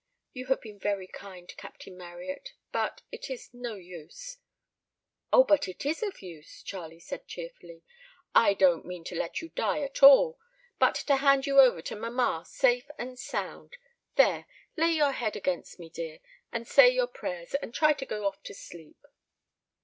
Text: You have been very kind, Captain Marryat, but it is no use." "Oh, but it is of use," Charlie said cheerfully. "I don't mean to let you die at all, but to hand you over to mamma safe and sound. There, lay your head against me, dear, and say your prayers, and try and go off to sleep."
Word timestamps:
You 0.33 0.47
have 0.47 0.61
been 0.61 0.79
very 0.79 1.05
kind, 1.05 1.47
Captain 1.57 1.95
Marryat, 1.95 2.53
but 2.71 3.03
it 3.11 3.29
is 3.29 3.53
no 3.53 3.75
use." 3.75 4.39
"Oh, 5.31 5.43
but 5.43 5.67
it 5.67 5.85
is 5.85 6.01
of 6.01 6.23
use," 6.23 6.63
Charlie 6.63 6.97
said 6.99 7.27
cheerfully. 7.27 7.83
"I 8.33 8.55
don't 8.55 8.83
mean 8.83 9.03
to 9.03 9.15
let 9.15 9.41
you 9.43 9.49
die 9.49 9.81
at 9.83 10.01
all, 10.01 10.39
but 10.79 10.95
to 11.05 11.17
hand 11.17 11.45
you 11.45 11.59
over 11.59 11.83
to 11.83 11.95
mamma 11.95 12.45
safe 12.47 12.89
and 12.97 13.19
sound. 13.19 13.77
There, 14.15 14.47
lay 14.75 14.89
your 14.89 15.11
head 15.11 15.35
against 15.35 15.77
me, 15.77 15.87
dear, 15.91 16.17
and 16.51 16.67
say 16.67 16.89
your 16.89 17.05
prayers, 17.05 17.53
and 17.61 17.71
try 17.71 17.91
and 17.91 18.07
go 18.09 18.25
off 18.25 18.41
to 18.41 18.55
sleep." 18.55 18.97